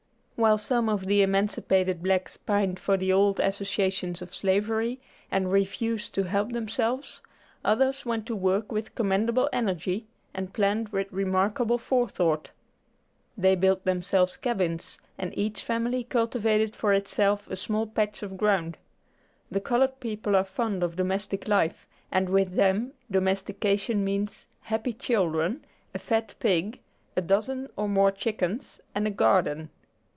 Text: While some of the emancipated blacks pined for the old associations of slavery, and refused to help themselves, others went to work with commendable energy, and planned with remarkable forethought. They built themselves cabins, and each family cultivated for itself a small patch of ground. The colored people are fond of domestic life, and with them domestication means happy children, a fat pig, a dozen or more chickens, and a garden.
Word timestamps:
While 0.37 0.57
some 0.57 0.89
of 0.89 1.05
the 1.05 1.21
emancipated 1.21 2.01
blacks 2.01 2.35
pined 2.35 2.79
for 2.79 2.97
the 2.97 3.13
old 3.13 3.39
associations 3.39 4.23
of 4.23 4.33
slavery, 4.33 4.99
and 5.29 5.51
refused 5.51 6.15
to 6.15 6.23
help 6.23 6.51
themselves, 6.51 7.21
others 7.63 8.07
went 8.07 8.25
to 8.25 8.35
work 8.35 8.71
with 8.71 8.95
commendable 8.95 9.47
energy, 9.53 10.07
and 10.33 10.51
planned 10.51 10.89
with 10.89 11.11
remarkable 11.13 11.77
forethought. 11.77 12.49
They 13.37 13.53
built 13.53 13.85
themselves 13.85 14.35
cabins, 14.35 14.97
and 15.15 15.31
each 15.37 15.61
family 15.61 16.03
cultivated 16.05 16.75
for 16.75 16.91
itself 16.91 17.47
a 17.47 17.55
small 17.55 17.85
patch 17.85 18.23
of 18.23 18.35
ground. 18.35 18.79
The 19.51 19.61
colored 19.61 19.99
people 19.99 20.35
are 20.35 20.43
fond 20.43 20.81
of 20.81 20.95
domestic 20.95 21.47
life, 21.47 21.85
and 22.11 22.29
with 22.29 22.55
them 22.55 22.93
domestication 23.11 24.03
means 24.03 24.47
happy 24.61 24.93
children, 24.93 25.63
a 25.93 25.99
fat 25.99 26.33
pig, 26.39 26.79
a 27.15 27.21
dozen 27.21 27.69
or 27.75 27.87
more 27.87 28.11
chickens, 28.11 28.81
and 28.95 29.05
a 29.05 29.11
garden. 29.11 29.69